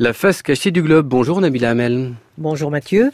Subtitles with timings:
[0.00, 1.06] La face cachée du globe.
[1.06, 2.14] Bonjour Nabila Hamel.
[2.36, 3.12] Bonjour Mathieu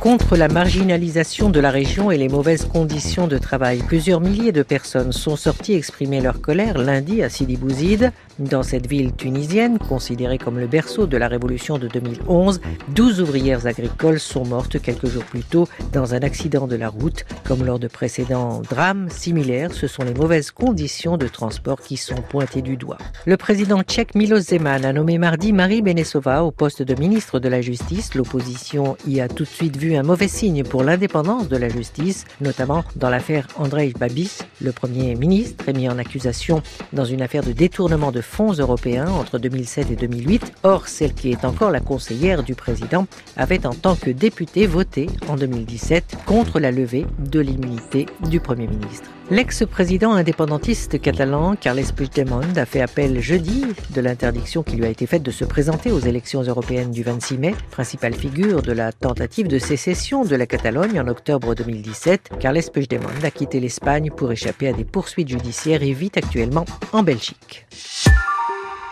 [0.00, 3.82] contre la marginalisation de la région et les mauvaises conditions de travail.
[3.86, 8.10] Plusieurs milliers de personnes sont sorties exprimer leur colère lundi à Sidi Bouzid.
[8.38, 12.62] Dans cette ville tunisienne, considérée comme le berceau de la révolution de 2011,
[12.94, 17.26] 12 ouvrières agricoles sont mortes quelques jours plus tôt dans un accident de la route.
[17.44, 22.22] Comme lors de précédents drames similaires, ce sont les mauvaises conditions de transport qui sont
[22.30, 22.98] pointées du doigt.
[23.26, 27.48] Le président tchèque Milos Zeman a nommé mardi Marie Benesova au poste de ministre de
[27.50, 28.14] la Justice.
[28.14, 32.24] L'opposition y a tout de suite vu un mauvais signe pour l'indépendance de la justice,
[32.40, 34.38] notamment dans l'affaire Andrei Babis.
[34.60, 36.62] Le premier ministre est mis en accusation
[36.92, 40.52] dans une affaire de détournement de fonds européens entre 2007 et 2008.
[40.62, 45.08] Or, celle qui est encore la conseillère du président avait en tant que députée voté
[45.28, 49.10] en 2017 contre la levée de l'immunité du premier ministre.
[49.30, 55.06] L'ex-président indépendantiste catalan Carles Puigdemont a fait appel jeudi de l'interdiction qui lui a été
[55.06, 59.46] faite de se présenter aux élections européennes du 26 mai, principale figure de la tentative
[59.46, 62.30] de sécession de la Catalogne en octobre 2017.
[62.40, 67.04] Carles Puigdemont a quitté l'Espagne pour échapper à des poursuites judiciaires et vit actuellement en
[67.04, 67.66] Belgique.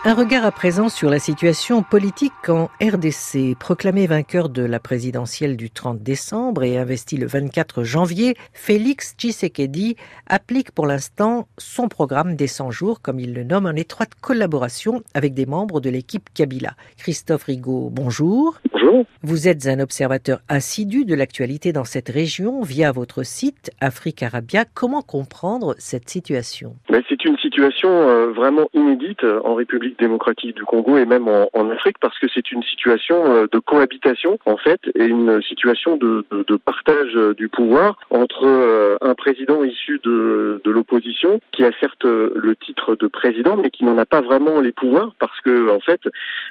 [0.05, 3.57] Un regard à présent sur la situation politique en RDC.
[3.59, 9.97] Proclamé vainqueur de la présidentielle du 30 décembre et investi le 24 janvier, Félix Tshisekedi
[10.25, 15.03] applique pour l'instant son programme des 100 jours, comme il le nomme, en étroite collaboration
[15.13, 16.75] avec des membres de l'équipe Kabila.
[16.97, 18.57] Christophe Rigaud, bonjour.
[18.71, 19.03] Bonjour.
[19.21, 24.63] Vous êtes un observateur assidu de l'actualité dans cette région via votre site Afrique Arabia.
[24.73, 26.77] Comment comprendre cette situation?
[26.89, 31.27] Ben, C'est une situation euh, vraiment inédite euh, en République démocratique du Congo et même
[31.27, 35.97] en, Afrique parce que c'est une situation euh, de cohabitation en fait et une situation
[35.97, 36.25] de,
[36.65, 42.55] partage euh, du pouvoir entre euh, un président issu de, l'opposition qui a certes le
[42.55, 46.01] titre de président mais qui n'en a pas vraiment les pouvoirs parce que en fait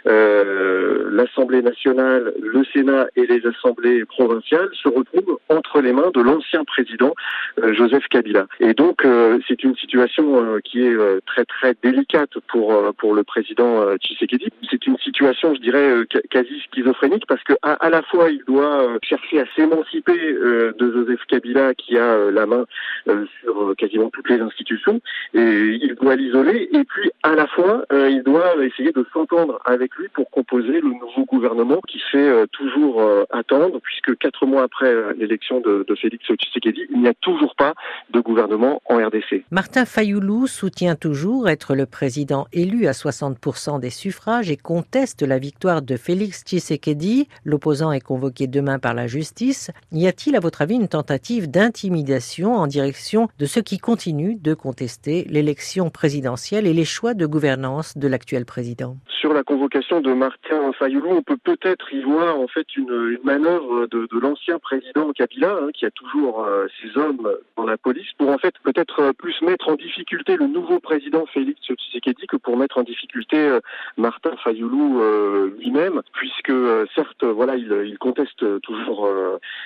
[0.04, 6.64] l'Assemblée nationale, le Sénat et les assemblées provinciales se retrouvent entre les mains de l'ancien
[6.64, 7.14] président
[7.72, 8.46] Joseph Kabila.
[8.60, 9.06] Et donc
[9.46, 14.48] c'est une situation qui est très très délicate pour pour le président euh, Tshisekedi.
[14.68, 18.82] C'est une situation, je dirais, euh, quasi schizophrénique parce que à, la fois il doit
[18.82, 22.64] euh, chercher à s'émanciper de Joseph Kabila qui a la main
[23.40, 25.00] sur quasiment toutes les institutions
[25.34, 29.94] et il doit l'isoler et puis à la fois il doit essayer de s'entendre avec
[29.96, 35.60] lui pour composer le nouveau gouvernement qui fait toujours attendre puisque quatre mois après l'élection
[35.60, 37.74] de, de Félix Tshisekedi, il n'y a toujours pas
[38.10, 39.44] de gouvernement en RDC.
[39.50, 45.22] Martin Fayoulou soutient toujours être le président élu à 60 60% des suffrages et conteste
[45.22, 47.28] la victoire de Félix Tshisekedi.
[47.44, 49.70] L'opposant est convoqué demain par la justice.
[49.92, 54.54] Y a-t-il, à votre avis, une tentative d'intimidation en direction de ceux qui continuent de
[54.54, 58.96] contester l'élection présidentielle et les choix de gouvernance de l'actuel président?
[59.20, 63.24] Sur la convocation de Martin Fayoulou, on peut peut-être y voir en fait une, une
[63.24, 67.76] manœuvre de, de l'ancien président Kabila, hein, qui a toujours euh, ses hommes dans la
[67.76, 72.26] police, pour en fait peut-être euh, plus mettre en difficulté le nouveau président Félix Tshisekedi
[72.28, 73.60] que pour mettre en difficulté euh,
[73.96, 79.10] Martin Fayoulou euh, lui-même, puisque euh, certes, voilà, il, conteste toujours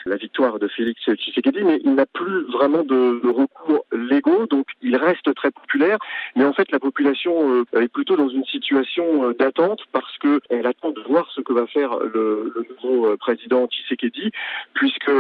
[0.06, 4.66] la victoire de Félix Tshisekedi, mais il n'a plus vraiment de, de, recours légaux, donc
[4.92, 5.98] il reste très populaire.
[6.36, 10.91] Mais en fait, la population est plutôt dans une situation d'attente parce que elle attend
[10.91, 14.30] de voir ce que va faire le, nouveau président Tshisekedi,
[14.75, 15.10] puisque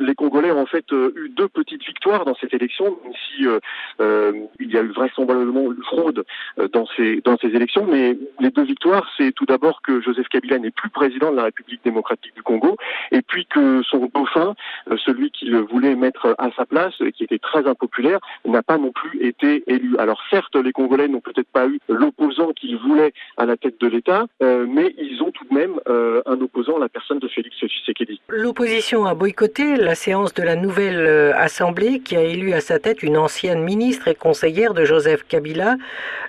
[0.00, 4.32] les Congolais ont en fait eu deux petites victoires dans cette élection, même si euh,
[4.58, 6.24] il y a eu vraisemblablement une fraude
[6.72, 10.58] dans ces dans ces élections mais les deux victoires, c'est tout d'abord que Joseph Kabila
[10.58, 12.76] n'est plus président de la République démocratique du Congo,
[13.12, 14.54] et puis que son dauphin,
[14.90, 18.92] euh, celui qu'il voulait mettre à sa place, qui était très impopulaire, n'a pas non
[18.92, 19.96] plus été élu.
[19.98, 23.86] Alors certes, les Congolais n'ont peut-être pas eu l'opposant qu'ils voulaient à la tête de
[23.86, 27.56] l'État, euh, mais ils ont tout de même euh, un opposant, la personne de Félix
[27.58, 28.20] Tshisekedi.
[28.28, 33.02] L'opposition a boycotté la séance de la nouvelle Assemblée qui a élu à sa tête
[33.02, 35.76] une ancienne ministre et conseillère de Joseph Kabila.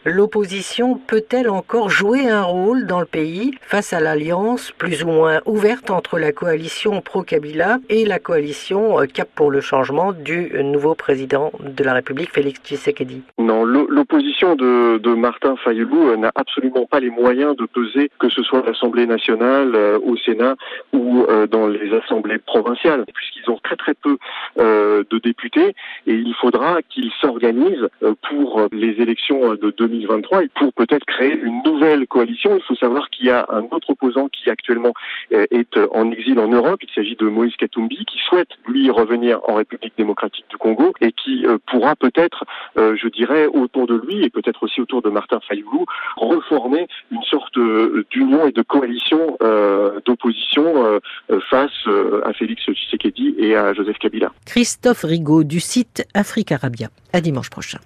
[0.03, 5.07] L'opposition peut peut-elle encore jouer un rôle dans le pays face à l'alliance plus ou
[5.07, 10.51] moins ouverte entre la coalition pro-Kabila et la coalition euh, Cap pour le changement du
[10.63, 12.80] nouveau président de la République, Félix Tshisekedi?
[13.37, 18.41] Non, l'opposition de, Martin Fayoulou euh, n'a absolument pas les moyens de peser, que ce
[18.41, 20.55] soit à l'Assemblée nationale, au Sénat
[20.93, 24.17] ou dans les assemblées provinciales, puisqu'ils ont très très peu
[24.57, 25.75] de députés
[26.07, 27.87] et il faudra qu'ils s'organisent
[28.29, 32.55] pour les élections de 2023 et pour peut-être créer une nouvelle coalition.
[32.55, 34.93] Il faut savoir qu'il y a un autre opposant qui actuellement
[35.31, 36.79] est en exil en Europe.
[36.83, 41.11] Il s'agit de Moïse Katumbi qui souhaite lui revenir en République démocratique du Congo et
[41.11, 42.45] qui pourra peut-être,
[42.75, 45.85] je dirais, autour de lui et peut-être aussi autour de Martin Fayoulou,
[46.17, 47.57] reformer une sorte
[48.11, 49.37] d'union et de coalition
[50.05, 50.99] d'opposition
[51.49, 51.87] face
[52.25, 54.31] à Félix Tshisekedi et à Joseph Kabila.
[54.45, 56.89] Christophe Rigaud du site Afrique Arabia.
[57.13, 57.79] À dimanche prochain.